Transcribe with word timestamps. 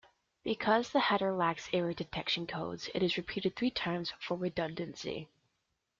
Because 0.43 0.89
the 0.89 0.99
header 0.99 1.31
lacks 1.31 1.69
error 1.71 1.93
detection 1.93 2.47
codes, 2.47 2.89
it 2.95 3.03
is 3.03 3.17
repeated 3.17 3.55
three 3.55 3.69
times 3.69 4.11
for 4.19 4.35
redundancy. 4.35 5.27